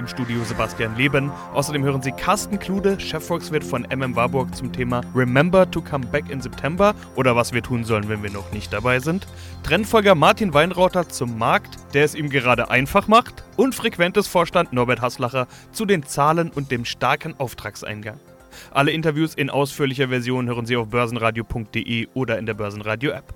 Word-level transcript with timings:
Im 0.00 0.08
Studio 0.08 0.42
Sebastian 0.44 0.96
Leben. 0.96 1.30
Außerdem 1.52 1.84
hören 1.84 2.00
Sie 2.00 2.12
Carsten 2.12 2.58
Klude, 2.58 2.98
Chefvolkswirt 2.98 3.62
von 3.62 3.82
MM 3.82 4.16
Warburg 4.16 4.56
zum 4.56 4.72
Thema 4.72 5.02
Remember 5.14 5.70
to 5.70 5.82
come 5.82 6.06
back 6.06 6.30
in 6.30 6.40
September 6.40 6.94
oder 7.16 7.36
was 7.36 7.52
wir 7.52 7.62
tun 7.62 7.84
sollen, 7.84 8.08
wenn 8.08 8.22
wir 8.22 8.30
noch 8.30 8.50
nicht 8.50 8.72
dabei 8.72 8.98
sind. 9.00 9.26
Trendfolger 9.62 10.14
Martin 10.14 10.54
Weinrauter 10.54 11.10
zum 11.10 11.36
Markt, 11.36 11.76
der 11.92 12.06
es 12.06 12.14
ihm 12.14 12.30
gerade 12.30 12.70
einfach 12.70 13.08
macht. 13.08 13.44
Und 13.58 13.74
frequentes 13.74 14.26
Vorstand 14.26 14.72
Norbert 14.72 15.02
Haslacher 15.02 15.46
zu 15.70 15.84
den 15.84 16.02
Zahlen 16.02 16.48
und 16.48 16.70
dem 16.70 16.86
starken 16.86 17.38
Auftragseingang. 17.38 18.18
Alle 18.70 18.92
Interviews 18.92 19.34
in 19.34 19.50
ausführlicher 19.50 20.08
Version 20.08 20.46
hören 20.46 20.64
Sie 20.64 20.78
auf 20.78 20.88
börsenradio.de 20.88 22.08
oder 22.14 22.38
in 22.38 22.46
der 22.46 22.54
Börsenradio-App. 22.54 23.34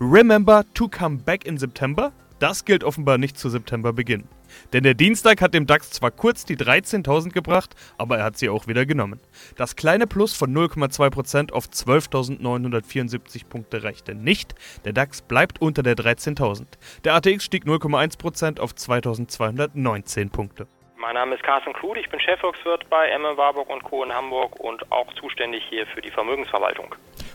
Remember 0.00 0.64
to 0.74 0.88
come 0.88 1.18
back 1.18 1.46
in 1.46 1.58
September? 1.58 2.12
Das 2.44 2.66
gilt 2.66 2.84
offenbar 2.84 3.16
nicht 3.16 3.38
zu 3.38 3.48
Septemberbeginn. 3.48 4.28
Denn 4.74 4.82
der 4.82 4.92
Dienstag 4.92 5.40
hat 5.40 5.54
dem 5.54 5.66
DAX 5.66 5.92
zwar 5.92 6.10
kurz 6.10 6.44
die 6.44 6.58
13.000 6.58 7.32
gebracht, 7.32 7.74
aber 7.96 8.18
er 8.18 8.24
hat 8.24 8.36
sie 8.36 8.50
auch 8.50 8.66
wieder 8.66 8.84
genommen. 8.84 9.18
Das 9.56 9.76
kleine 9.76 10.06
Plus 10.06 10.36
von 10.36 10.54
0,2% 10.54 11.52
auf 11.52 11.64
12.974 11.64 13.48
Punkte 13.48 13.82
reichte 13.82 14.14
nicht. 14.14 14.54
Der 14.84 14.92
DAX 14.92 15.22
bleibt 15.22 15.62
unter 15.62 15.82
der 15.82 15.94
13.000. 15.94 16.66
Der 17.04 17.14
ATX 17.14 17.44
stieg 17.44 17.64
0,1% 17.64 18.60
auf 18.60 18.72
2.219 18.72 20.30
Punkte. 20.30 20.66
Mein 20.98 21.14
Name 21.14 21.36
ist 21.36 21.44
Carsten 21.44 21.72
Kluth, 21.72 21.96
ich 21.96 22.10
bin 22.10 22.20
Chefvolkswirt 22.20 22.90
bei 22.90 23.06
Emme 23.06 23.38
Warburg 23.38 23.70
und 23.70 23.84
Co. 23.84 24.04
in 24.04 24.12
Hamburg 24.12 24.60
und 24.60 24.92
auch 24.92 25.10
zuständig 25.14 25.62
hier 25.70 25.86
für 25.86 26.02
die 26.02 26.10
Vermögensverwaltung. 26.10 26.94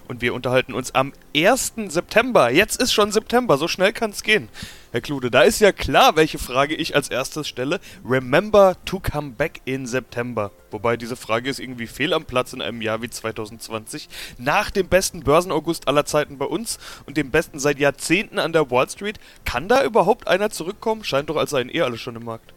Und 0.10 0.24
wir 0.24 0.34
unterhalten 0.34 0.74
uns 0.74 0.96
am 0.96 1.14
1. 1.38 1.74
September. 1.90 2.50
Jetzt 2.50 2.82
ist 2.82 2.92
schon 2.92 3.12
September, 3.12 3.58
so 3.58 3.68
schnell 3.68 3.94
kann 3.94 4.10
es 4.10 4.24
gehen. 4.24 4.50
Herr 4.92 5.02
Klude, 5.02 5.30
da 5.30 5.44
ist 5.44 5.60
ja 5.60 5.72
klar, 5.72 6.16
welche 6.16 6.40
Frage 6.40 6.74
ich 6.74 6.96
als 6.96 7.12
erstes 7.12 7.48
stelle. 7.48 7.80
Remember 8.04 8.76
to 8.86 9.00
come 9.00 9.34
back 9.38 9.62
in 9.66 9.86
September. 9.86 10.50
Wobei 10.72 10.98
diese 10.98 11.16
Frage 11.16 11.48
ist 11.48 11.60
irgendwie 11.60 11.86
fehl 11.86 12.16
am 12.16 12.26
Platz 12.26 12.54
in 12.54 12.62
einem 12.64 12.82
Jahr 12.82 13.04
wie 13.04 13.10
2020. 13.12 14.10
Nach 14.40 14.72
dem 14.72 14.90
besten 14.90 15.24
Börsenaugust 15.24 15.88
aller 15.88 16.06
Zeiten 16.06 16.40
bei 16.40 16.46
uns 16.46 16.80
und 17.06 17.16
dem 17.16 17.30
besten 17.30 17.60
seit 17.60 17.78
Jahrzehnten 17.78 18.40
an 18.40 18.52
der 18.52 18.72
Wall 18.72 18.90
Street. 18.90 19.20
Kann 19.46 19.68
da 19.68 19.84
überhaupt 19.84 20.28
einer 20.28 20.50
zurückkommen? 20.50 21.04
Scheint 21.04 21.30
doch, 21.30 21.38
als 21.38 21.52
seien 21.52 21.70
eh 21.70 21.82
alle 21.82 22.00
schon 22.00 22.16
im 22.16 22.26
Markt. 22.26 22.52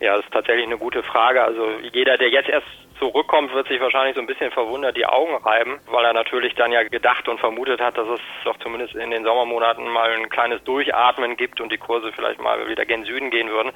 Ja, 0.00 0.16
das 0.16 0.26
ist 0.26 0.32
tatsächlich 0.34 0.66
eine 0.66 0.76
gute 0.76 1.02
Frage. 1.02 1.42
Also 1.42 1.66
jeder, 1.94 2.18
der 2.18 2.28
jetzt 2.28 2.50
erst 2.50 2.66
zurückkommt, 3.04 3.52
wird 3.52 3.68
sich 3.68 3.80
wahrscheinlich 3.80 4.14
so 4.14 4.20
ein 4.22 4.26
bisschen 4.26 4.50
verwundert 4.50 4.96
die 4.96 5.04
Augen 5.04 5.36
reiben, 5.36 5.78
weil 5.90 6.04
er 6.06 6.14
natürlich 6.14 6.54
dann 6.54 6.72
ja 6.72 6.82
gedacht 6.84 7.28
und 7.28 7.38
vermutet 7.38 7.80
hat, 7.80 7.98
dass 7.98 8.08
es 8.08 8.20
doch 8.44 8.56
zumindest 8.58 8.94
in 8.94 9.10
den 9.10 9.24
Sommermonaten 9.24 9.86
mal 9.88 10.10
ein 10.10 10.30
kleines 10.30 10.64
Durchatmen 10.64 11.36
gibt 11.36 11.60
und 11.60 11.70
die 11.70 11.76
Kurse 11.76 12.12
vielleicht 12.12 12.40
mal 12.40 12.66
wieder 12.66 12.86
gen 12.86 13.04
Süden 13.04 13.30
gehen 13.30 13.50
würden. 13.50 13.72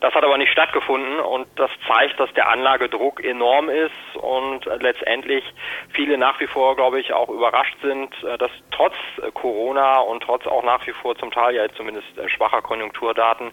Das 0.00 0.12
hat 0.14 0.24
aber 0.24 0.36
nicht 0.36 0.50
stattgefunden 0.50 1.20
und 1.20 1.46
das 1.56 1.70
zeigt, 1.86 2.18
dass 2.18 2.32
der 2.34 2.48
Anlagedruck 2.48 3.22
enorm 3.22 3.68
ist 3.68 3.92
und 4.14 4.64
letztendlich 4.80 5.44
viele 5.90 6.18
nach 6.18 6.40
wie 6.40 6.48
vor, 6.48 6.74
glaube 6.74 6.98
ich, 6.98 7.12
auch 7.12 7.28
überrascht 7.28 7.76
sind, 7.82 8.10
dass 8.38 8.50
trotz 8.72 8.94
Corona 9.34 10.00
und 10.00 10.24
trotz 10.24 10.46
auch 10.48 10.64
nach 10.64 10.84
wie 10.88 10.92
vor 10.92 11.14
zum 11.16 11.30
Teil 11.30 11.54
ja 11.54 11.68
zumindest 11.68 12.08
schwacher 12.30 12.62
Konjunkturdaten 12.62 13.52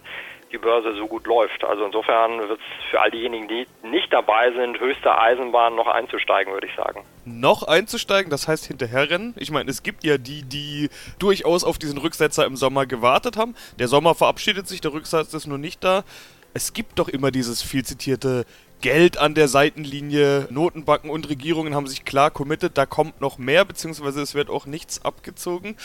die 0.52 0.58
Börse 0.58 0.94
so 0.96 1.06
gut 1.06 1.26
läuft. 1.26 1.64
Also 1.64 1.84
insofern 1.84 2.38
wird 2.40 2.58
es 2.60 2.90
für 2.90 3.00
all 3.00 3.10
diejenigen, 3.10 3.48
die 3.48 3.66
nicht 3.82 4.12
dabei 4.12 4.52
sind, 4.52 4.80
höchste 4.80 5.16
Eisenbahn 5.16 5.74
noch 5.76 5.86
einzusteigen, 5.86 6.52
würde 6.52 6.66
ich 6.66 6.74
sagen. 6.74 7.04
Noch 7.24 7.62
einzusteigen, 7.62 8.30
das 8.30 8.48
heißt 8.48 8.66
hinterherrennen. 8.66 9.34
Ich 9.38 9.50
meine, 9.50 9.70
es 9.70 9.82
gibt 9.82 10.04
ja 10.04 10.18
die, 10.18 10.42
die 10.42 10.90
durchaus 11.18 11.64
auf 11.64 11.78
diesen 11.78 11.98
Rücksetzer 11.98 12.44
im 12.46 12.56
Sommer 12.56 12.86
gewartet 12.86 13.36
haben. 13.36 13.54
Der 13.78 13.88
Sommer 13.88 14.14
verabschiedet 14.14 14.66
sich, 14.66 14.80
der 14.80 14.92
Rücksetzer 14.92 15.36
ist 15.36 15.46
nur 15.46 15.58
nicht 15.58 15.84
da. 15.84 16.04
Es 16.52 16.72
gibt 16.72 16.98
doch 16.98 17.08
immer 17.08 17.30
dieses 17.30 17.62
viel 17.62 17.84
zitierte 17.84 18.44
Geld 18.80 19.18
an 19.18 19.34
der 19.34 19.46
Seitenlinie. 19.46 20.48
Notenbanken 20.50 21.10
und 21.10 21.28
Regierungen 21.28 21.74
haben 21.74 21.86
sich 21.86 22.04
klar 22.04 22.30
committed, 22.30 22.76
da 22.76 22.86
kommt 22.86 23.20
noch 23.20 23.38
mehr, 23.38 23.64
beziehungsweise 23.64 24.20
es 24.20 24.34
wird 24.34 24.50
auch 24.50 24.66
nichts 24.66 25.04
abgezogen 25.04 25.76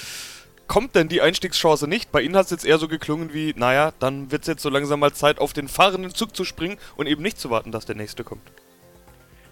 kommt 0.68 0.96
denn 0.96 1.08
die 1.08 1.22
Einstiegschance 1.22 1.88
nicht? 1.88 2.12
Bei 2.12 2.22
Ihnen 2.22 2.36
hat 2.36 2.46
es 2.46 2.52
jetzt 2.52 2.66
eher 2.66 2.78
so 2.78 2.88
geklungen 2.88 3.34
wie, 3.34 3.54
naja, 3.56 3.94
dann 4.00 4.32
wird 4.32 4.44
es 4.44 4.48
jetzt 4.48 4.64
so 4.64 4.70
langsam 4.70 5.00
mal 5.00 5.14
Zeit, 5.14 5.40
auf 5.40 5.54
den 5.54 5.68
fahrenden 5.68 6.14
Zug 6.14 6.36
zu 6.36 6.44
springen 6.46 6.78
und 6.96 7.08
eben 7.08 7.22
nicht 7.22 7.40
zu 7.40 7.50
warten, 7.50 7.72
dass 7.72 7.86
der 7.86 7.96
nächste 7.96 8.24
kommt. 8.24 8.44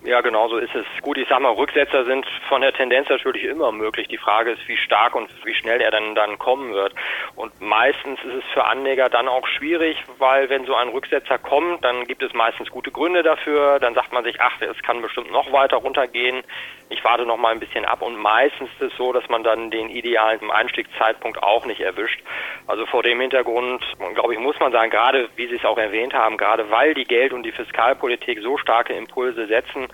Ja, 0.05 0.19
genau 0.19 0.49
so 0.49 0.57
ist 0.57 0.75
es. 0.75 0.85
Gut, 1.01 1.17
ich 1.17 1.29
sag 1.29 1.39
mal, 1.39 1.53
Rücksetzer 1.53 2.03
sind 2.03 2.25
von 2.49 2.59
der 2.59 2.73
Tendenz 2.73 3.07
natürlich 3.07 3.45
immer 3.45 3.71
möglich. 3.71 4.09
Die 4.09 4.17
Frage 4.17 4.51
ist, 4.51 4.67
wie 4.67 4.75
stark 4.75 5.15
und 5.15 5.29
wie 5.45 5.53
schnell 5.53 5.79
er 5.79 5.91
dann, 5.91 6.13
dann 6.13 6.37
kommen 6.37 6.73
wird. 6.73 6.93
Und 7.35 7.61
meistens 7.61 8.19
ist 8.25 8.33
es 8.33 8.43
für 8.53 8.65
Anleger 8.65 9.07
dann 9.07 9.29
auch 9.29 9.47
schwierig, 9.47 9.97
weil 10.17 10.49
wenn 10.49 10.65
so 10.65 10.75
ein 10.75 10.89
Rücksetzer 10.89 11.37
kommt, 11.37 11.85
dann 11.85 12.05
gibt 12.05 12.21
es 12.21 12.33
meistens 12.33 12.69
gute 12.69 12.91
Gründe 12.91 13.23
dafür. 13.23 13.79
Dann 13.79 13.93
sagt 13.93 14.11
man 14.11 14.25
sich, 14.25 14.41
ach, 14.41 14.59
es 14.59 14.81
kann 14.83 15.01
bestimmt 15.01 15.31
noch 15.31 15.53
weiter 15.53 15.77
runtergehen. 15.77 16.43
Ich 16.89 17.01
warte 17.05 17.25
noch 17.25 17.37
mal 17.37 17.53
ein 17.53 17.61
bisschen 17.61 17.85
ab. 17.85 18.01
Und 18.01 18.17
meistens 18.17 18.69
ist 18.79 18.91
es 18.91 18.97
so, 18.97 19.13
dass 19.13 19.27
man 19.29 19.43
dann 19.43 19.71
den 19.71 19.89
idealen 19.89 20.51
Einstiegszeitpunkt 20.51 21.41
auch 21.41 21.65
nicht 21.65 21.79
erwischt. 21.79 22.21
Also 22.67 22.85
vor 22.87 23.03
dem 23.03 23.21
Hintergrund, 23.21 23.81
glaube 24.15 24.33
ich, 24.33 24.39
muss 24.39 24.59
man 24.59 24.73
sagen, 24.73 24.91
gerade 24.91 25.29
wie 25.37 25.47
Sie 25.47 25.55
es 25.55 25.65
auch 25.65 25.77
erwähnt 25.77 26.13
haben, 26.13 26.35
gerade 26.35 26.69
weil 26.69 26.93
die 26.93 27.05
Geld- 27.05 27.31
und 27.31 27.43
die 27.43 27.53
Fiskalpolitik 27.53 28.41
so 28.41 28.57
starke 28.57 28.93
Impulse 28.93 29.47
setzen, 29.47 29.87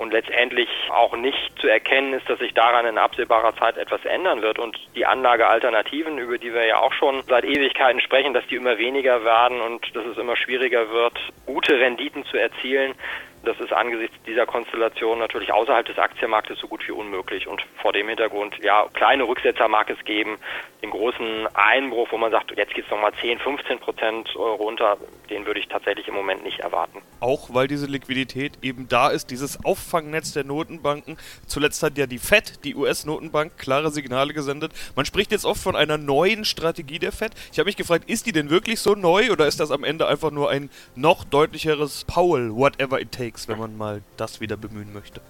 und 0.00 0.12
letztendlich 0.12 0.68
auch 0.88 1.14
nicht 1.14 1.52
zu 1.60 1.68
erkennen 1.68 2.14
ist, 2.14 2.26
dass 2.26 2.38
sich 2.38 2.54
daran 2.54 2.86
in 2.86 2.96
absehbarer 2.96 3.54
Zeit 3.56 3.76
etwas 3.76 4.02
ändern 4.06 4.40
wird. 4.40 4.58
Und 4.58 4.78
die 4.96 5.04
Anlagealternativen, 5.04 6.16
über 6.16 6.38
die 6.38 6.54
wir 6.54 6.66
ja 6.66 6.78
auch 6.78 6.94
schon 6.94 7.22
seit 7.28 7.44
Ewigkeiten 7.44 8.00
sprechen, 8.00 8.32
dass 8.32 8.46
die 8.46 8.54
immer 8.54 8.78
weniger 8.78 9.24
werden 9.24 9.60
und 9.60 9.94
dass 9.94 10.06
es 10.06 10.16
immer 10.16 10.36
schwieriger 10.36 10.90
wird, 10.90 11.18
gute 11.44 11.78
Renditen 11.78 12.24
zu 12.24 12.38
erzielen, 12.38 12.94
das 13.42 13.58
ist 13.58 13.72
angesichts 13.72 14.16
dieser 14.26 14.46
Konstellation 14.46 15.18
natürlich 15.18 15.52
außerhalb 15.52 15.86
des 15.86 15.98
Aktienmarktes 15.98 16.58
so 16.58 16.68
gut 16.68 16.86
wie 16.86 16.92
unmöglich. 16.92 17.46
Und 17.46 17.62
vor 17.80 17.92
dem 17.92 18.08
Hintergrund, 18.08 18.56
ja, 18.62 18.86
kleine 18.92 19.24
Rücksetzer 19.24 19.68
mag 19.68 19.88
es 19.90 20.02
geben. 20.04 20.36
Den 20.82 20.90
großen 20.90 21.46
Einbruch, 21.54 22.08
wo 22.10 22.18
man 22.18 22.30
sagt, 22.30 22.56
jetzt 22.56 22.74
geht 22.74 22.84
es 22.84 22.90
nochmal 22.90 23.12
10, 23.20 23.38
15 23.38 23.78
Prozent 23.78 24.34
runter, 24.36 24.96
den 25.28 25.46
würde 25.46 25.60
ich 25.60 25.68
tatsächlich 25.68 26.08
im 26.08 26.14
Moment 26.14 26.42
nicht 26.42 26.60
erwarten. 26.60 27.02
Auch 27.20 27.52
weil 27.52 27.66
diese 27.66 27.86
Liquidität 27.86 28.58
eben 28.62 28.88
da 28.88 29.08
ist, 29.08 29.30
dieses 29.30 29.62
Auffangnetz 29.64 30.32
der 30.32 30.44
Notenbanken. 30.44 31.18
Zuletzt 31.46 31.82
hat 31.82 31.98
ja 31.98 32.06
die 32.06 32.18
FED, 32.18 32.64
die 32.64 32.74
US-Notenbank, 32.74 33.58
klare 33.58 33.90
Signale 33.90 34.32
gesendet. 34.32 34.72
Man 34.96 35.04
spricht 35.04 35.32
jetzt 35.32 35.44
oft 35.44 35.62
von 35.62 35.76
einer 35.76 35.98
neuen 35.98 36.44
Strategie 36.44 36.98
der 36.98 37.12
FED. 37.12 37.32
Ich 37.52 37.58
habe 37.58 37.66
mich 37.66 37.76
gefragt, 37.76 38.08
ist 38.08 38.26
die 38.26 38.32
denn 38.32 38.50
wirklich 38.50 38.80
so 38.80 38.94
neu 38.94 39.30
oder 39.30 39.46
ist 39.46 39.60
das 39.60 39.70
am 39.70 39.84
Ende 39.84 40.08
einfach 40.08 40.30
nur 40.30 40.50
ein 40.50 40.70
noch 40.94 41.24
deutlicheres 41.24 42.04
Powell, 42.04 42.50
whatever 42.54 43.00
it 43.00 43.12
takes? 43.12 43.29
Fakes, 43.30 43.48
wenn 43.48 43.58
man 43.58 43.76
mal 43.76 44.02
das 44.16 44.40
wieder 44.40 44.56
bemühen 44.56 44.92
möchte. 44.92 45.20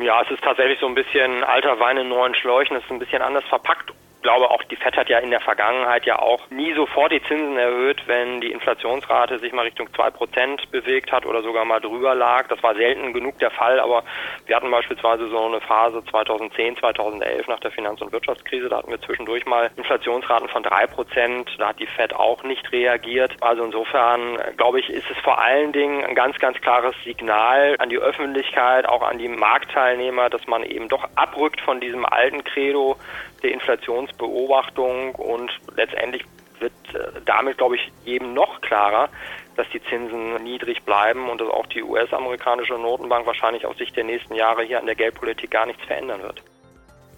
Ja, 0.00 0.22
es 0.22 0.30
ist 0.30 0.42
tatsächlich 0.42 0.78
so 0.80 0.86
ein 0.86 0.94
bisschen 0.94 1.44
alter 1.44 1.78
Wein 1.78 1.96
in 1.96 2.08
neuen 2.08 2.34
Schläuchen. 2.34 2.76
Es 2.76 2.84
ist 2.84 2.90
ein 2.90 2.98
bisschen 2.98 3.22
anders 3.22 3.44
verpackt 3.44 3.92
glaube 4.26 4.50
auch, 4.50 4.64
die 4.64 4.74
FED 4.74 4.96
hat 4.96 5.08
ja 5.08 5.20
in 5.20 5.30
der 5.30 5.40
Vergangenheit 5.40 6.04
ja 6.04 6.18
auch 6.18 6.50
nie 6.50 6.74
sofort 6.74 7.12
die 7.12 7.22
Zinsen 7.22 7.56
erhöht, 7.56 8.02
wenn 8.08 8.40
die 8.40 8.50
Inflationsrate 8.50 9.38
sich 9.38 9.52
mal 9.52 9.62
Richtung 9.62 9.86
2% 9.90 10.68
bewegt 10.72 11.12
hat 11.12 11.24
oder 11.26 11.42
sogar 11.42 11.64
mal 11.64 11.80
drüber 11.80 12.16
lag. 12.16 12.48
Das 12.48 12.60
war 12.60 12.74
selten 12.74 13.12
genug 13.12 13.38
der 13.38 13.52
Fall, 13.52 13.78
aber 13.78 14.02
wir 14.46 14.56
hatten 14.56 14.68
beispielsweise 14.68 15.28
so 15.28 15.46
eine 15.46 15.60
Phase 15.60 16.02
2010, 16.10 16.76
2011 16.78 17.46
nach 17.46 17.60
der 17.60 17.70
Finanz- 17.70 18.02
und 18.02 18.10
Wirtschaftskrise, 18.10 18.68
da 18.68 18.78
hatten 18.78 18.90
wir 18.90 19.00
zwischendurch 19.00 19.46
mal 19.46 19.70
Inflationsraten 19.76 20.48
von 20.48 20.64
3%. 20.64 21.46
Da 21.58 21.68
hat 21.68 21.78
die 21.78 21.86
FED 21.86 22.16
auch 22.16 22.42
nicht 22.42 22.72
reagiert. 22.72 23.36
Also 23.40 23.62
insofern, 23.62 24.38
glaube 24.56 24.80
ich, 24.80 24.90
ist 24.90 25.08
es 25.08 25.18
vor 25.18 25.40
allen 25.40 25.70
Dingen 25.70 26.04
ein 26.04 26.16
ganz, 26.16 26.36
ganz 26.40 26.60
klares 26.60 26.96
Signal 27.04 27.76
an 27.78 27.90
die 27.90 27.98
Öffentlichkeit, 27.98 28.88
auch 28.88 29.02
an 29.02 29.18
die 29.18 29.28
Marktteilnehmer, 29.28 30.30
dass 30.30 30.48
man 30.48 30.64
eben 30.64 30.88
doch 30.88 31.08
abrückt 31.14 31.60
von 31.60 31.78
diesem 31.78 32.04
alten 32.04 32.42
Credo, 32.42 32.96
der 33.42 33.52
Inflationsbeobachtung 34.16 35.14
und 35.14 35.50
letztendlich 35.76 36.24
wird 36.60 36.72
äh, 36.94 37.20
damit, 37.24 37.58
glaube 37.58 37.76
ich, 37.76 37.92
eben 38.06 38.32
noch 38.34 38.60
klarer, 38.62 39.08
dass 39.56 39.66
die 39.70 39.82
Zinsen 39.84 40.42
niedrig 40.42 40.82
bleiben 40.82 41.28
und 41.28 41.40
dass 41.40 41.48
auch 41.48 41.66
die 41.66 41.82
US-amerikanische 41.82 42.74
Notenbank 42.74 43.26
wahrscheinlich 43.26 43.66
aus 43.66 43.76
Sicht 43.76 43.96
der 43.96 44.04
nächsten 44.04 44.34
Jahre 44.34 44.62
hier 44.62 44.78
an 44.78 44.86
der 44.86 44.94
Geldpolitik 44.94 45.50
gar 45.50 45.66
nichts 45.66 45.84
verändern 45.84 46.22
wird. 46.22 46.42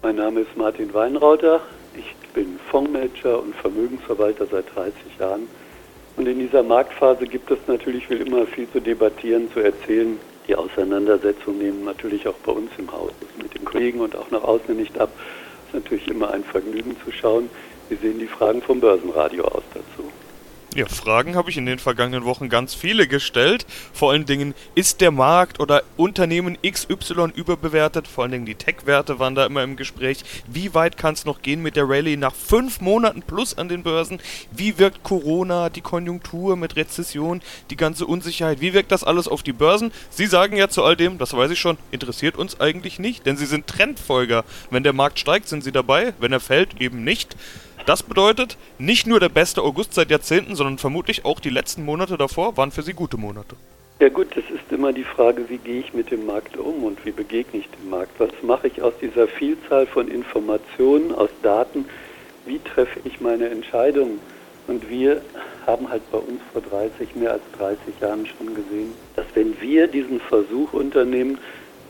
Mein 0.01 0.15
Name 0.15 0.41
ist 0.41 0.55
Martin 0.55 0.93
Weinrauter. 0.93 1.61
Ich 1.95 2.15
bin 2.33 2.59
Fondsmanager 2.69 3.41
und 3.41 3.55
Vermögensverwalter 3.55 4.45
seit 4.45 4.73
30 4.75 4.93
Jahren. 5.19 5.47
Und 6.15 6.27
in 6.27 6.39
dieser 6.39 6.63
Marktphase 6.63 7.25
gibt 7.25 7.49
es 7.49 7.59
natürlich 7.67 8.09
will 8.09 8.25
immer 8.25 8.45
viel 8.45 8.69
zu 8.69 8.79
debattieren, 8.81 9.51
zu 9.53 9.61
erzählen. 9.61 10.19
Die 10.47 10.55
Auseinandersetzungen 10.55 11.59
nehmen 11.59 11.85
natürlich 11.85 12.27
auch 12.27 12.37
bei 12.45 12.51
uns 12.51 12.71
im 12.77 12.91
Haus 12.91 13.11
mit 13.41 13.53
den 13.53 13.63
Kollegen 13.63 14.01
und 14.01 14.15
auch 14.15 14.29
nach 14.31 14.43
außen 14.43 14.75
nicht 14.75 14.99
ab 14.99 15.09
ist 15.69 15.75
natürlich 15.75 16.07
immer 16.07 16.31
ein 16.31 16.43
Vergnügen 16.43 16.97
zu 17.03 17.11
schauen, 17.11 17.49
Wie 17.89 17.95
sehen 17.95 18.19
die 18.19 18.27
Fragen 18.27 18.61
vom 18.61 18.79
Börsenradio 18.79 19.45
aus 19.45 19.63
dazu? 19.73 20.11
Ja, 20.75 20.85
Fragen 20.85 21.35
habe 21.35 21.49
ich 21.49 21.57
in 21.57 21.65
den 21.65 21.79
vergangenen 21.79 22.25
Wochen 22.25 22.47
ganz 22.47 22.75
viele 22.75 23.07
gestellt. 23.07 23.65
Vor 23.91 24.11
allen 24.11 24.27
Dingen, 24.27 24.53
ist 24.75 25.01
der 25.01 25.09
Markt 25.09 25.59
oder 25.59 25.81
Unternehmen 25.97 26.59
XY 26.61 27.31
überbewertet? 27.33 28.07
Vor 28.07 28.23
allen 28.23 28.33
Dingen 28.33 28.45
die 28.45 28.53
Tech-Werte 28.53 29.17
waren 29.17 29.33
da 29.33 29.47
immer 29.47 29.63
im 29.63 29.77
Gespräch. 29.77 30.23
Wie 30.47 30.75
weit 30.75 30.95
kann 30.95 31.15
es 31.15 31.25
noch 31.25 31.41
gehen 31.41 31.63
mit 31.63 31.75
der 31.75 31.89
Rallye 31.89 32.17
nach 32.17 32.35
fünf 32.35 32.81
Monaten 32.81 33.23
plus 33.23 33.57
an 33.57 33.67
den 33.67 33.81
Börsen? 33.81 34.19
Wie 34.51 34.77
wirkt 34.77 35.01
Corona, 35.01 35.71
die 35.71 35.81
Konjunktur 35.81 36.55
mit 36.55 36.75
Rezession, 36.75 37.41
die 37.71 37.75
ganze 37.75 38.05
Unsicherheit? 38.05 38.61
Wie 38.61 38.75
wirkt 38.75 38.91
das 38.91 39.03
alles 39.03 39.27
auf 39.27 39.41
die 39.41 39.53
Börsen? 39.53 39.91
Sie 40.11 40.27
sagen 40.27 40.55
ja 40.55 40.69
zu 40.69 40.83
all 40.83 40.95
dem, 40.95 41.17
das 41.17 41.33
weiß 41.33 41.49
ich 41.49 41.59
schon, 41.59 41.79
interessiert 41.89 42.37
uns 42.37 42.59
eigentlich 42.61 42.99
nicht, 42.99 43.25
denn 43.25 43.37
Sie 43.37 43.47
sind 43.47 43.65
Trendfolger. 43.65 44.45
Wenn 44.69 44.83
der 44.83 44.93
Markt 44.93 45.17
steigt, 45.17 45.47
sind 45.49 45.63
Sie 45.63 45.71
dabei, 45.71 46.13
wenn 46.19 46.31
er 46.31 46.39
fällt, 46.39 46.79
eben 46.79 47.03
nicht. 47.03 47.35
Das 47.89 48.03
bedeutet, 48.03 48.55
nicht 48.77 49.07
nur 49.07 49.19
der 49.19 49.29
beste 49.29 49.63
August 49.63 49.95
seit 49.95 50.11
Jahrzehnten, 50.11 50.53
sondern 50.55 50.77
vermutlich 50.77 51.25
auch 51.25 51.39
die 51.39 51.49
letzten 51.49 51.83
Monate 51.83 52.19
davor 52.19 52.55
waren 52.55 52.69
für 52.69 52.83
Sie 52.83 52.93
gute 52.93 53.17
Monate. 53.17 53.55
Ja 53.99 54.09
gut, 54.09 54.27
das 54.35 54.43
ist 54.43 54.71
immer 54.71 54.93
die 54.93 55.03
Frage, 55.03 55.49
wie 55.49 55.57
gehe 55.57 55.79
ich 55.79 55.91
mit 55.95 56.11
dem 56.11 56.27
Markt 56.27 56.55
um 56.55 56.83
und 56.83 57.03
wie 57.03 57.09
begegne 57.09 57.61
ich 57.61 57.67
dem 57.67 57.89
Markt? 57.89 58.11
Was 58.19 58.29
mache 58.43 58.67
ich 58.67 58.79
aus 58.83 58.93
dieser 59.01 59.27
Vielzahl 59.27 59.87
von 59.87 60.07
Informationen, 60.07 61.11
aus 61.15 61.31
Daten? 61.41 61.85
Wie 62.45 62.59
treffe 62.59 62.99
ich 63.05 63.21
meine 63.21 63.49
Entscheidungen? 63.49 64.19
Und 64.67 64.87
wir 64.87 65.23
haben 65.65 65.89
halt 65.89 66.03
bei 66.11 66.19
uns 66.19 66.41
vor 66.53 66.61
30, 66.61 67.15
mehr 67.15 67.31
als 67.31 67.43
30 67.57 67.79
Jahren 68.01 68.27
schon 68.27 68.53
gesehen, 68.53 68.93
dass 69.15 69.25
wenn 69.33 69.59
wir 69.59 69.87
diesen 69.87 70.19
Versuch 70.19 70.73
unternehmen, 70.73 71.39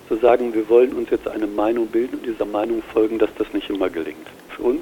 zu 0.08 0.16
sagen, 0.16 0.54
wir 0.54 0.70
wollen 0.70 0.94
uns 0.94 1.10
jetzt 1.10 1.28
eine 1.28 1.46
Meinung 1.46 1.88
bilden 1.88 2.20
und 2.20 2.26
dieser 2.26 2.46
Meinung 2.46 2.82
folgen, 2.94 3.20
dass 3.20 3.32
das 3.38 3.52
nicht 3.52 3.70
immer 3.70 3.90
gelingt. 3.90 4.28
Für 4.48 4.64
uns 4.64 4.82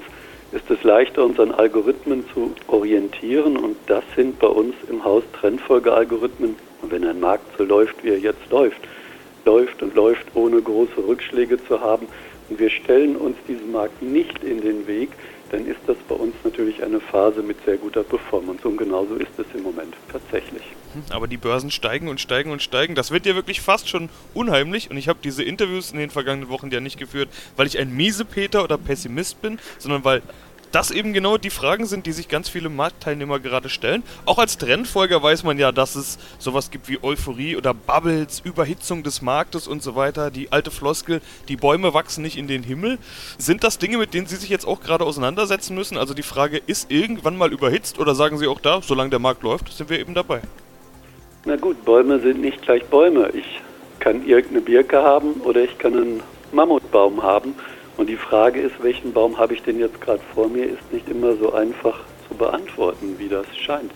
ist 0.52 0.70
es 0.70 0.82
leichter, 0.82 1.24
uns 1.24 1.38
an 1.38 1.52
Algorithmen 1.52 2.24
zu 2.32 2.54
orientieren 2.68 3.56
und 3.56 3.76
das 3.86 4.04
sind 4.16 4.38
bei 4.38 4.46
uns 4.46 4.74
im 4.88 5.04
Haus 5.04 5.22
Trendfolgealgorithmen. 5.38 6.56
Und 6.80 6.90
wenn 6.90 7.04
ein 7.04 7.20
Markt 7.20 7.44
so 7.58 7.64
läuft, 7.64 8.02
wie 8.02 8.10
er 8.10 8.18
jetzt 8.18 8.50
läuft, 8.50 8.80
läuft 9.44 9.82
und 9.82 9.94
läuft, 9.94 10.26
ohne 10.34 10.60
große 10.60 11.06
Rückschläge 11.06 11.62
zu 11.66 11.80
haben, 11.80 12.06
und 12.48 12.58
wir 12.58 12.70
stellen 12.70 13.16
uns 13.16 13.36
diesem 13.46 13.72
Markt 13.72 14.00
nicht 14.00 14.42
in 14.42 14.62
den 14.62 14.86
Weg, 14.86 15.10
dann 15.50 15.66
ist 15.66 15.80
das 15.86 15.96
bei 16.08 16.14
uns 16.14 16.34
natürlich 16.58 16.82
eine 16.82 17.00
Phase 17.00 17.42
mit 17.42 17.56
sehr 17.64 17.76
guter 17.76 18.02
Performance. 18.02 18.66
Und 18.66 18.76
genauso 18.76 19.14
ist 19.14 19.30
es 19.38 19.46
im 19.54 19.62
Moment 19.62 19.94
tatsächlich. 20.10 20.62
Hm, 20.92 21.04
aber 21.10 21.28
die 21.28 21.36
Börsen 21.36 21.70
steigen 21.70 22.08
und 22.08 22.20
steigen 22.20 22.50
und 22.50 22.62
steigen. 22.62 22.94
Das 22.94 23.10
wird 23.10 23.26
ja 23.26 23.34
wirklich 23.34 23.60
fast 23.60 23.88
schon 23.88 24.08
unheimlich. 24.34 24.90
Und 24.90 24.96
ich 24.96 25.08
habe 25.08 25.20
diese 25.22 25.44
Interviews 25.44 25.92
in 25.92 25.98
den 25.98 26.10
vergangenen 26.10 26.48
Wochen 26.48 26.70
ja 26.70 26.80
nicht 26.80 26.98
geführt, 26.98 27.28
weil 27.56 27.66
ich 27.68 27.78
ein 27.78 27.94
Miesepeter 27.94 28.64
oder 28.64 28.76
Pessimist 28.76 29.40
bin, 29.40 29.58
sondern 29.78 30.04
weil 30.04 30.22
das 30.72 30.90
eben 30.90 31.12
genau 31.12 31.38
die 31.38 31.50
Fragen 31.50 31.86
sind, 31.86 32.06
die 32.06 32.12
sich 32.12 32.28
ganz 32.28 32.48
viele 32.48 32.68
Marktteilnehmer 32.68 33.38
gerade 33.40 33.68
stellen. 33.68 34.02
Auch 34.24 34.38
als 34.38 34.58
Trendfolger 34.58 35.22
weiß 35.22 35.44
man 35.44 35.58
ja, 35.58 35.72
dass 35.72 35.96
es 35.96 36.18
sowas 36.38 36.70
gibt 36.70 36.88
wie 36.88 37.02
Euphorie 37.02 37.56
oder 37.56 37.74
Bubbles, 37.74 38.40
Überhitzung 38.40 39.02
des 39.02 39.22
Marktes 39.22 39.66
und 39.66 39.82
so 39.82 39.96
weiter. 39.96 40.30
Die 40.30 40.52
alte 40.52 40.70
Floskel, 40.70 41.20
die 41.48 41.56
Bäume 41.56 41.94
wachsen 41.94 42.22
nicht 42.22 42.36
in 42.36 42.48
den 42.48 42.62
Himmel. 42.62 42.98
Sind 43.38 43.64
das 43.64 43.78
Dinge, 43.78 43.98
mit 43.98 44.14
denen 44.14 44.26
Sie 44.26 44.36
sich 44.36 44.50
jetzt 44.50 44.66
auch 44.66 44.80
gerade 44.80 45.04
auseinandersetzen 45.04 45.74
müssen? 45.74 45.96
Also 45.96 46.14
die 46.14 46.22
Frage, 46.22 46.58
ist 46.66 46.90
irgendwann 46.90 47.36
mal 47.36 47.52
überhitzt 47.52 47.98
oder 47.98 48.14
sagen 48.14 48.38
Sie 48.38 48.46
auch 48.46 48.60
da, 48.60 48.82
solange 48.82 49.10
der 49.10 49.18
Markt 49.18 49.42
läuft, 49.42 49.72
sind 49.72 49.90
wir 49.90 49.98
eben 49.98 50.14
dabei? 50.14 50.40
Na 51.44 51.56
gut, 51.56 51.84
Bäume 51.84 52.20
sind 52.20 52.40
nicht 52.40 52.62
gleich 52.62 52.84
Bäume. 52.86 53.30
Ich 53.32 53.62
kann 54.00 54.26
irgendeine 54.26 54.60
Birke 54.60 55.02
haben 55.02 55.34
oder 55.44 55.62
ich 55.62 55.78
kann 55.78 55.94
einen 55.94 56.22
Mammutbaum 56.52 57.22
haben. 57.22 57.54
Und 57.98 58.08
die 58.08 58.16
Frage 58.16 58.60
ist, 58.60 58.80
welchen 58.80 59.12
Baum 59.12 59.38
habe 59.38 59.54
ich 59.54 59.62
denn 59.64 59.80
jetzt 59.80 60.00
gerade 60.00 60.22
vor 60.32 60.48
mir, 60.48 60.64
ist 60.64 60.92
nicht 60.92 61.08
immer 61.08 61.34
so 61.34 61.52
einfach 61.52 61.98
zu 62.28 62.34
beantworten, 62.36 63.16
wie 63.18 63.28
das 63.28 63.44
scheint. 63.56 63.90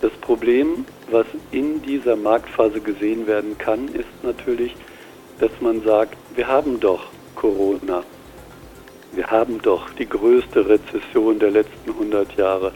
Das 0.00 0.12
Problem, 0.12 0.84
was 1.10 1.26
in 1.50 1.82
dieser 1.82 2.14
Marktphase 2.14 2.80
gesehen 2.80 3.26
werden 3.26 3.58
kann, 3.58 3.88
ist 3.88 4.06
natürlich, 4.22 4.76
dass 5.40 5.50
man 5.60 5.82
sagt, 5.82 6.16
wir 6.36 6.46
haben 6.46 6.78
doch 6.78 7.06
Corona. 7.34 8.04
Wir 9.10 9.26
haben 9.26 9.60
doch 9.60 9.90
die 9.90 10.08
größte 10.08 10.68
Rezession 10.68 11.40
der 11.40 11.50
letzten 11.50 11.90
100 11.90 12.36
Jahre. 12.36 12.70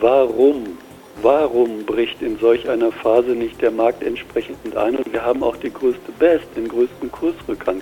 Warum, 0.00 0.76
warum 1.22 1.86
bricht 1.86 2.20
in 2.20 2.38
solch 2.38 2.68
einer 2.68 2.92
Phase 2.92 3.30
nicht 3.30 3.62
der 3.62 3.70
Markt 3.70 4.02
entsprechend 4.02 4.76
ein? 4.76 4.96
Und 4.96 5.10
wir 5.14 5.24
haben 5.24 5.42
auch 5.42 5.56
die 5.56 5.72
größte 5.72 6.12
Best, 6.18 6.44
den 6.56 6.68
größten 6.68 7.10
Kursrückgang 7.10 7.80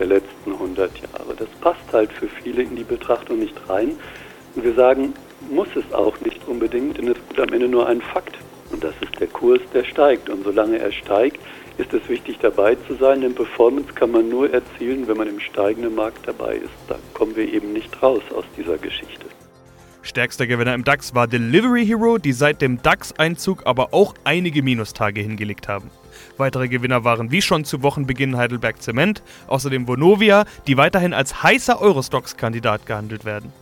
der 0.00 0.08
letzten 0.08 0.52
100 0.52 0.90
Jahre. 0.98 1.36
Das 1.36 1.48
passt 1.60 1.92
halt 1.92 2.12
für 2.12 2.26
viele 2.26 2.62
in 2.62 2.74
die 2.74 2.84
Betrachtung 2.84 3.38
nicht 3.38 3.54
rein. 3.68 3.92
Und 4.56 4.64
wir 4.64 4.74
sagen, 4.74 5.14
muss 5.50 5.68
es 5.76 5.92
auch 5.92 6.18
nicht 6.22 6.40
unbedingt, 6.48 6.98
denn 6.98 7.08
es 7.08 7.14
gibt 7.28 7.38
am 7.38 7.52
Ende 7.52 7.68
nur 7.68 7.86
einen 7.86 8.02
Fakt. 8.02 8.36
Und 8.72 8.82
das 8.82 8.94
ist 9.00 9.20
der 9.20 9.26
Kurs, 9.28 9.60
der 9.72 9.84
steigt. 9.84 10.28
Und 10.28 10.44
solange 10.44 10.78
er 10.78 10.90
steigt, 10.90 11.38
ist 11.78 11.92
es 11.92 12.08
wichtig 12.08 12.38
dabei 12.40 12.76
zu 12.86 12.94
sein, 12.94 13.20
denn 13.20 13.34
Performance 13.34 13.92
kann 13.94 14.10
man 14.10 14.28
nur 14.28 14.52
erzielen, 14.52 15.06
wenn 15.06 15.16
man 15.16 15.28
im 15.28 15.40
steigenden 15.40 15.94
Markt 15.94 16.26
dabei 16.26 16.56
ist. 16.56 16.70
Da 16.88 16.96
kommen 17.14 17.36
wir 17.36 17.52
eben 17.52 17.72
nicht 17.72 18.02
raus 18.02 18.22
aus 18.34 18.44
dieser 18.56 18.78
Geschichte. 18.78 19.26
Stärkster 20.02 20.46
Gewinner 20.46 20.74
im 20.74 20.84
DAX 20.84 21.14
war 21.14 21.26
Delivery 21.26 21.84
Hero, 21.86 22.18
die 22.18 22.32
seit 22.32 22.62
dem 22.62 22.80
DAX-Einzug 22.82 23.66
aber 23.66 23.92
auch 23.92 24.14
einige 24.24 24.62
Minustage 24.62 25.20
hingelegt 25.20 25.68
haben. 25.68 25.90
Weitere 26.36 26.68
Gewinner 26.68 27.04
waren 27.04 27.30
wie 27.30 27.42
schon 27.42 27.64
zu 27.64 27.82
Wochenbeginn 27.82 28.36
Heidelberg 28.36 28.82
Zement, 28.82 29.22
außerdem 29.46 29.86
Vonovia, 29.86 30.44
die 30.66 30.76
weiterhin 30.76 31.14
als 31.14 31.42
heißer 31.42 31.80
Eurostox-Kandidat 31.80 32.86
gehandelt 32.86 33.24
werden. 33.24 33.52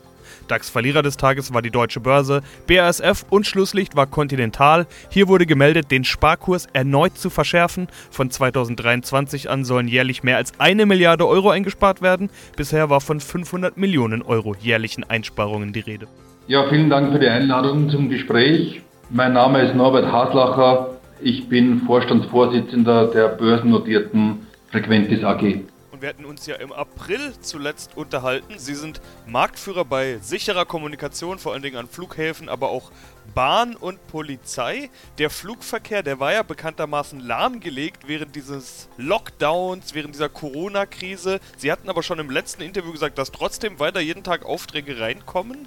DAX-Verlierer 0.48 1.02
des 1.02 1.16
Tages 1.16 1.52
war 1.54 1.62
die 1.62 1.70
Deutsche 1.70 2.00
Börse, 2.00 2.42
BASF 2.66 3.24
und 3.30 3.46
Schlusslicht 3.46 3.96
war 3.96 4.06
Continental. 4.06 4.86
Hier 5.10 5.28
wurde 5.28 5.46
gemeldet, 5.46 5.90
den 5.90 6.04
Sparkurs 6.04 6.66
erneut 6.72 7.16
zu 7.16 7.30
verschärfen. 7.30 7.88
Von 8.10 8.30
2023 8.30 9.50
an 9.50 9.64
sollen 9.64 9.88
jährlich 9.88 10.22
mehr 10.22 10.36
als 10.36 10.58
eine 10.58 10.86
Milliarde 10.86 11.26
Euro 11.26 11.50
eingespart 11.50 12.02
werden. 12.02 12.30
Bisher 12.56 12.90
war 12.90 13.00
von 13.00 13.20
500 13.20 13.76
Millionen 13.76 14.22
Euro 14.22 14.54
jährlichen 14.58 15.04
Einsparungen 15.04 15.72
die 15.72 15.80
Rede. 15.80 16.08
Ja, 16.46 16.68
vielen 16.68 16.88
Dank 16.88 17.12
für 17.12 17.18
die 17.18 17.28
Einladung 17.28 17.90
zum 17.90 18.08
Gespräch. 18.08 18.80
Mein 19.10 19.34
Name 19.34 19.62
ist 19.62 19.74
Norbert 19.74 20.10
Haslacher. 20.10 20.97
Ich 21.20 21.48
bin 21.48 21.80
Vorstandsvorsitzender 21.80 23.08
der 23.08 23.28
börsennotierten 23.28 24.46
Frequentis 24.70 25.24
AG. 25.24 25.64
Und 25.90 26.02
wir 26.02 26.10
hatten 26.10 26.24
uns 26.24 26.46
ja 26.46 26.54
im 26.54 26.72
April 26.72 27.32
zuletzt 27.40 27.96
unterhalten. 27.96 28.56
Sie 28.56 28.76
sind 28.76 29.00
Marktführer 29.26 29.84
bei 29.84 30.18
sicherer 30.20 30.64
Kommunikation, 30.64 31.40
vor 31.40 31.54
allen 31.54 31.62
Dingen 31.62 31.76
an 31.76 31.88
Flughäfen, 31.88 32.48
aber 32.48 32.68
auch 32.68 32.92
Bahn 33.34 33.74
und 33.74 34.06
Polizei. 34.06 34.90
Der 35.18 35.28
Flugverkehr, 35.28 36.04
der 36.04 36.20
war 36.20 36.32
ja 36.32 36.44
bekanntermaßen 36.44 37.18
lahmgelegt 37.18 38.06
während 38.06 38.36
dieses 38.36 38.88
Lockdowns, 38.96 39.92
während 39.94 40.14
dieser 40.14 40.28
Corona-Krise. 40.28 41.40
Sie 41.56 41.72
hatten 41.72 41.88
aber 41.88 42.04
schon 42.04 42.20
im 42.20 42.30
letzten 42.30 42.62
Interview 42.62 42.92
gesagt, 42.92 43.18
dass 43.18 43.32
trotzdem 43.32 43.80
weiter 43.80 43.98
jeden 43.98 44.22
Tag 44.22 44.46
Aufträge 44.46 45.00
reinkommen. 45.00 45.66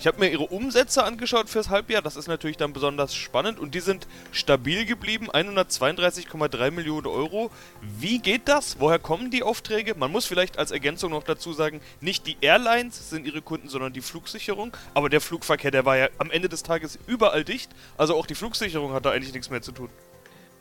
Ich 0.00 0.06
habe 0.06 0.18
mir 0.18 0.30
ihre 0.30 0.44
Umsätze 0.44 1.04
angeschaut 1.04 1.50
fürs 1.50 1.68
Halbjahr, 1.68 2.00
das 2.00 2.16
ist 2.16 2.26
natürlich 2.26 2.56
dann 2.56 2.72
besonders 2.72 3.14
spannend 3.14 3.58
und 3.58 3.74
die 3.74 3.80
sind 3.80 4.06
stabil 4.32 4.86
geblieben, 4.86 5.30
132,3 5.30 6.70
Millionen 6.70 7.06
Euro. 7.06 7.50
Wie 7.82 8.18
geht 8.18 8.48
das? 8.48 8.80
Woher 8.80 8.98
kommen 8.98 9.30
die 9.30 9.42
Aufträge? 9.42 9.94
Man 9.94 10.10
muss 10.10 10.24
vielleicht 10.24 10.58
als 10.58 10.70
Ergänzung 10.70 11.10
noch 11.10 11.22
dazu 11.22 11.52
sagen, 11.52 11.82
nicht 12.00 12.26
die 12.26 12.38
Airlines 12.40 13.10
sind 13.10 13.26
ihre 13.26 13.42
Kunden, 13.42 13.68
sondern 13.68 13.92
die 13.92 14.00
Flugsicherung. 14.00 14.74
Aber 14.94 15.10
der 15.10 15.20
Flugverkehr, 15.20 15.70
der 15.70 15.84
war 15.84 15.98
ja 15.98 16.08
am 16.16 16.30
Ende 16.30 16.48
des 16.48 16.62
Tages 16.62 16.98
überall 17.06 17.44
dicht, 17.44 17.70
also 17.98 18.16
auch 18.16 18.24
die 18.24 18.34
Flugsicherung 18.34 18.94
hat 18.94 19.04
da 19.04 19.10
eigentlich 19.10 19.34
nichts 19.34 19.50
mehr 19.50 19.60
zu 19.60 19.72
tun. 19.72 19.90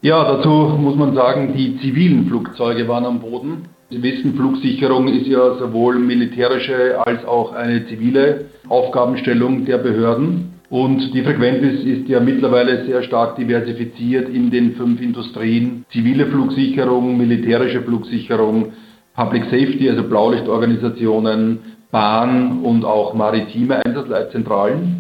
Ja, 0.02 0.24
dazu 0.24 0.50
muss 0.50 0.96
man 0.96 1.14
sagen, 1.14 1.54
die 1.58 1.78
zivilen 1.80 2.26
Flugzeuge 2.28 2.88
waren 2.88 3.06
am 3.06 3.20
Boden. 3.20 3.66
Sie 3.90 4.02
wissen, 4.02 4.34
Flugsicherung 4.34 5.10
ist 5.10 5.28
ja 5.28 5.56
sowohl 5.56 6.00
militärische 6.00 7.06
als 7.06 7.26
auch 7.26 7.52
eine 7.52 7.86
zivile 7.88 8.46
Aufgabenstellung 8.70 9.66
der 9.66 9.80
Behörden. 9.80 10.54
Und 10.70 11.14
die 11.14 11.22
Frequentis 11.22 11.84
ist 11.84 12.08
ja 12.08 12.22
mittlerweile 12.22 12.86
sehr 12.86 13.04
stark 13.04 13.36
diversifiziert 13.36 14.30
in 14.30 14.50
den 14.52 14.76
fünf 14.76 15.02
Industrien. 15.02 15.84
Zivile 15.92 16.28
Flugsicherung, 16.28 17.18
militärische 17.18 17.82
Flugsicherung, 17.82 18.72
Public 19.16 19.46
Safety, 19.46 19.90
also 19.90 20.04
Blaulichtorganisationen, 20.04 21.60
Bahn 21.92 22.60
und 22.64 22.86
auch 22.86 23.14
maritime 23.16 23.84
Einsatzleitzentralen. 23.84 24.99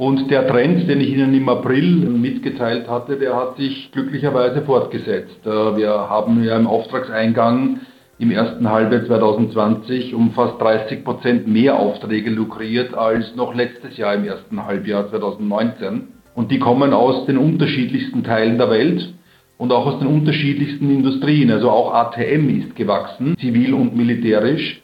Und 0.00 0.30
der 0.30 0.48
Trend, 0.48 0.88
den 0.88 1.02
ich 1.02 1.10
Ihnen 1.10 1.34
im 1.34 1.46
April 1.50 1.84
mitgeteilt 1.84 2.88
hatte, 2.88 3.16
der 3.16 3.36
hat 3.36 3.58
sich 3.58 3.92
glücklicherweise 3.92 4.62
fortgesetzt. 4.62 5.44
Äh, 5.44 5.76
wir 5.76 5.90
haben 5.90 6.42
ja 6.42 6.56
im 6.56 6.66
Auftragseingang 6.66 7.80
im 8.18 8.30
ersten 8.30 8.70
Halbjahr 8.70 9.04
2020 9.04 10.14
um 10.14 10.30
fast 10.30 10.58
30 10.58 11.04
Prozent 11.04 11.48
mehr 11.48 11.78
Aufträge 11.78 12.30
lukriert 12.30 12.94
als 12.94 13.36
noch 13.36 13.54
letztes 13.54 13.98
Jahr 13.98 14.14
im 14.14 14.24
ersten 14.24 14.64
Halbjahr 14.64 15.10
2019. 15.10 16.08
Und 16.34 16.50
die 16.50 16.60
kommen 16.60 16.94
aus 16.94 17.26
den 17.26 17.36
unterschiedlichsten 17.36 18.24
Teilen 18.24 18.56
der 18.56 18.70
Welt 18.70 19.12
und 19.58 19.70
auch 19.70 19.84
aus 19.84 19.98
den 19.98 20.08
unterschiedlichsten 20.08 20.90
Industrien. 20.90 21.50
Also 21.50 21.68
auch 21.68 21.92
ATM 21.92 22.48
ist 22.58 22.74
gewachsen, 22.74 23.36
zivil 23.38 23.74
und 23.74 23.94
militärisch. 23.94 24.80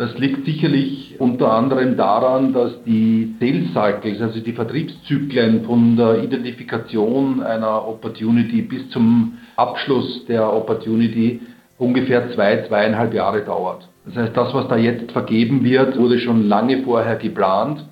Das 0.00 0.16
liegt 0.16 0.46
sicherlich 0.46 1.16
unter 1.18 1.52
anderem 1.52 1.94
daran, 1.94 2.54
dass 2.54 2.82
die 2.84 3.34
Sales 3.38 3.66
Cycles, 3.74 4.22
also 4.22 4.40
die 4.40 4.54
Vertriebszyklen 4.54 5.66
von 5.66 5.94
der 5.94 6.22
Identifikation 6.22 7.42
einer 7.42 7.86
Opportunity 7.86 8.62
bis 8.62 8.88
zum 8.88 9.34
Abschluss 9.56 10.24
der 10.24 10.50
Opportunity 10.50 11.42
ungefähr 11.76 12.32
zwei, 12.32 12.64
zweieinhalb 12.66 13.12
Jahre 13.12 13.42
dauert. 13.42 13.90
Das 14.06 14.16
heißt, 14.16 14.34
das, 14.34 14.54
was 14.54 14.68
da 14.68 14.78
jetzt 14.78 15.12
vergeben 15.12 15.62
wird, 15.64 15.98
wurde 15.98 16.18
schon 16.18 16.48
lange 16.48 16.78
vorher 16.78 17.16
geplant 17.16 17.84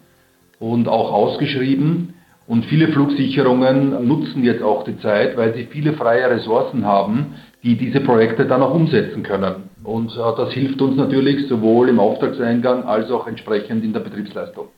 und 0.58 0.88
auch 0.88 1.12
ausgeschrieben. 1.12 2.14
Und 2.46 2.64
viele 2.64 2.88
Flugsicherungen 2.88 4.08
nutzen 4.08 4.44
jetzt 4.44 4.62
auch 4.62 4.84
die 4.84 4.98
Zeit, 5.00 5.36
weil 5.36 5.52
sie 5.52 5.64
viele 5.64 5.92
freie 5.92 6.30
Ressourcen 6.30 6.86
haben, 6.86 7.34
die 7.62 7.76
diese 7.76 8.00
Projekte 8.00 8.46
dann 8.46 8.62
auch 8.62 8.72
umsetzen 8.72 9.22
können. 9.22 9.67
Und 9.88 10.12
äh, 10.12 10.36
das 10.36 10.52
hilft 10.52 10.82
uns 10.82 10.96
natürlich 10.96 11.48
sowohl 11.48 11.88
im 11.88 11.98
Auftragseingang 11.98 12.84
als 12.84 13.10
auch 13.10 13.26
entsprechend 13.26 13.82
in 13.82 13.94
der 13.94 14.00
Betriebsleistung. 14.00 14.68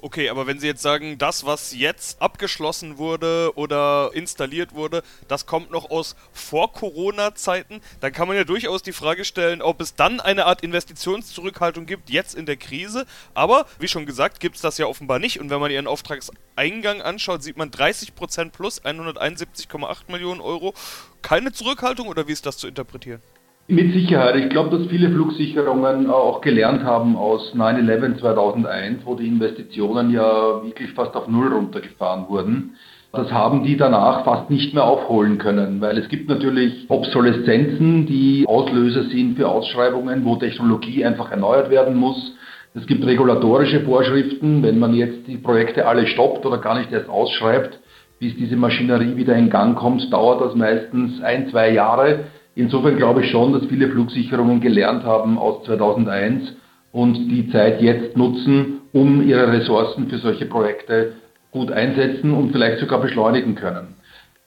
Okay, 0.00 0.30
aber 0.30 0.46
wenn 0.46 0.60
Sie 0.60 0.68
jetzt 0.68 0.80
sagen, 0.80 1.18
das, 1.18 1.44
was 1.44 1.74
jetzt 1.76 2.22
abgeschlossen 2.22 2.96
wurde 2.96 3.50
oder 3.56 4.12
installiert 4.14 4.72
wurde, 4.72 5.02
das 5.26 5.44
kommt 5.44 5.72
noch 5.72 5.90
aus 5.90 6.14
Vor-Corona-Zeiten, 6.32 7.80
dann 7.98 8.12
kann 8.12 8.28
man 8.28 8.36
ja 8.36 8.44
durchaus 8.44 8.82
die 8.82 8.92
Frage 8.92 9.24
stellen, 9.24 9.60
ob 9.60 9.80
es 9.80 9.96
dann 9.96 10.20
eine 10.20 10.46
Art 10.46 10.62
Investitionszurückhaltung 10.62 11.84
gibt, 11.84 12.08
jetzt 12.08 12.36
in 12.36 12.46
der 12.46 12.56
Krise. 12.56 13.06
Aber, 13.34 13.66
wie 13.80 13.88
schon 13.88 14.06
gesagt, 14.06 14.38
gibt 14.38 14.54
es 14.54 14.62
das 14.62 14.78
ja 14.78 14.86
offenbar 14.86 15.18
nicht. 15.18 15.40
Und 15.40 15.50
wenn 15.50 15.60
man 15.60 15.72
Ihren 15.72 15.88
Auftragseingang 15.88 17.02
anschaut, 17.02 17.42
sieht 17.42 17.56
man 17.56 17.72
30% 17.72 18.52
plus 18.52 18.82
171,8 18.84 20.12
Millionen 20.12 20.40
Euro. 20.40 20.74
Keine 21.22 21.50
Zurückhaltung 21.52 22.06
oder 22.06 22.28
wie 22.28 22.32
ist 22.32 22.46
das 22.46 22.56
zu 22.56 22.68
interpretieren? 22.68 23.20
Mit 23.68 23.92
Sicherheit. 23.92 24.34
Ich 24.36 24.48
glaube, 24.48 24.76
dass 24.76 24.88
viele 24.88 25.10
Flugsicherungen 25.10 26.10
auch 26.10 26.40
gelernt 26.40 26.82
haben 26.82 27.16
aus 27.16 27.54
9-11 27.54 28.18
2001, 28.18 29.02
wo 29.04 29.14
die 29.14 29.28
Investitionen 29.28 30.10
ja 30.10 30.64
wirklich 30.64 30.90
fast 30.92 31.14
auf 31.14 31.28
Null 31.28 31.52
runtergefahren 31.52 32.28
wurden. 32.28 32.76
Das 33.12 33.32
haben 33.32 33.64
die 33.64 33.76
danach 33.76 34.24
fast 34.24 34.50
nicht 34.50 34.72
mehr 34.72 34.84
aufholen 34.84 35.38
können, 35.38 35.80
weil 35.80 35.98
es 35.98 36.08
gibt 36.08 36.28
natürlich 36.28 36.86
Obsoleszenzen, 36.88 38.06
die 38.06 38.44
Auslöser 38.46 39.04
sind 39.04 39.36
für 39.36 39.48
Ausschreibungen, 39.48 40.24
wo 40.24 40.36
Technologie 40.36 41.04
einfach 41.04 41.30
erneuert 41.32 41.70
werden 41.70 41.96
muss. 41.96 42.36
Es 42.72 42.86
gibt 42.86 43.04
regulatorische 43.04 43.80
Vorschriften, 43.80 44.62
wenn 44.62 44.78
man 44.78 44.94
jetzt 44.94 45.26
die 45.26 45.38
Projekte 45.38 45.88
alle 45.88 46.06
stoppt 46.06 46.46
oder 46.46 46.58
gar 46.58 46.78
nicht 46.78 46.92
erst 46.92 47.08
ausschreibt, 47.08 47.80
bis 48.20 48.36
diese 48.36 48.54
Maschinerie 48.54 49.16
wieder 49.16 49.34
in 49.34 49.50
Gang 49.50 49.76
kommt, 49.76 50.12
dauert 50.12 50.40
das 50.40 50.54
meistens 50.54 51.20
ein, 51.20 51.48
zwei 51.50 51.72
Jahre. 51.72 52.26
Insofern 52.54 52.96
glaube 52.96 53.22
ich 53.22 53.30
schon, 53.30 53.52
dass 53.52 53.66
viele 53.66 53.88
Flugsicherungen 53.88 54.60
gelernt 54.60 55.04
haben 55.04 55.38
aus 55.38 55.64
2001 55.64 56.54
und 56.92 57.28
die 57.30 57.48
Zeit 57.50 57.80
jetzt 57.80 58.16
nutzen, 58.16 58.80
um 58.92 59.26
ihre 59.26 59.52
Ressourcen 59.52 60.08
für 60.08 60.18
solche 60.18 60.46
Projekte 60.46 61.12
gut 61.52 61.70
einsetzen 61.70 62.32
und 62.32 62.52
vielleicht 62.52 62.80
sogar 62.80 63.00
beschleunigen 63.00 63.54
können. 63.54 63.94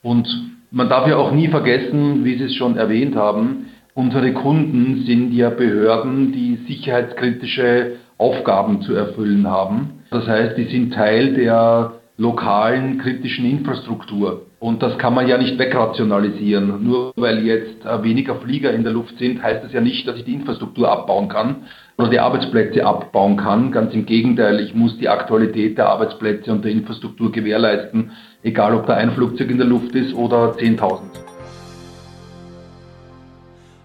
Und 0.02 0.28
man 0.70 0.88
darf 0.88 1.06
ja 1.08 1.16
auch 1.16 1.32
nie 1.32 1.48
vergessen, 1.48 2.24
wie 2.24 2.36
Sie 2.36 2.44
es 2.44 2.54
schon 2.54 2.76
erwähnt 2.76 3.16
haben, 3.16 3.66
unsere 3.94 4.32
Kunden 4.32 5.04
sind 5.06 5.32
ja 5.32 5.50
Behörden, 5.50 6.32
die 6.32 6.58
sicherheitskritische 6.66 7.92
Aufgaben 8.18 8.82
zu 8.82 8.94
erfüllen 8.94 9.46
haben. 9.48 10.02
Das 10.10 10.26
heißt, 10.26 10.56
die 10.56 10.64
sind 10.64 10.92
Teil 10.92 11.34
der 11.34 11.92
lokalen 12.16 12.98
kritischen 12.98 13.44
Infrastruktur. 13.44 14.42
Und 14.64 14.82
das 14.82 14.96
kann 14.96 15.12
man 15.12 15.28
ja 15.28 15.36
nicht 15.36 15.58
wegrationalisieren. 15.58 16.82
Nur 16.82 17.12
weil 17.16 17.44
jetzt 17.44 17.84
äh, 17.84 18.02
weniger 18.02 18.36
Flieger 18.36 18.72
in 18.72 18.82
der 18.82 18.94
Luft 18.94 19.18
sind, 19.18 19.42
heißt 19.42 19.62
das 19.62 19.74
ja 19.74 19.82
nicht, 19.82 20.08
dass 20.08 20.16
ich 20.16 20.24
die 20.24 20.32
Infrastruktur 20.32 20.90
abbauen 20.90 21.28
kann 21.28 21.66
oder 21.98 22.08
die 22.08 22.18
Arbeitsplätze 22.18 22.82
abbauen 22.82 23.36
kann. 23.36 23.72
Ganz 23.72 23.92
im 23.92 24.06
Gegenteil, 24.06 24.60
ich 24.60 24.74
muss 24.74 24.96
die 24.96 25.10
Aktualität 25.10 25.76
der 25.76 25.90
Arbeitsplätze 25.90 26.50
und 26.50 26.64
der 26.64 26.72
Infrastruktur 26.72 27.30
gewährleisten, 27.30 28.12
egal 28.42 28.74
ob 28.74 28.86
da 28.86 28.94
ein 28.94 29.12
Flugzeug 29.12 29.50
in 29.50 29.58
der 29.58 29.66
Luft 29.66 29.94
ist 29.94 30.14
oder 30.14 30.54
10.000. 30.54 31.00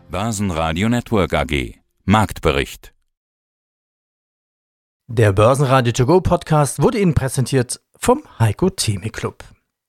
Börsenradio 0.09 0.87
Network 0.87 1.33
AG 1.33 1.75
Marktbericht 2.05 2.93
Der 5.07 5.33
Börsenradio 5.33 5.91
To 5.91 6.05
Go 6.05 6.21
Podcast 6.21 6.81
wurde 6.81 6.99
Ihnen 6.99 7.15
präsentiert 7.15 7.81
vom 7.97 8.23
Heiko 8.39 8.69
Theme 8.69 9.09
Club. 9.09 9.43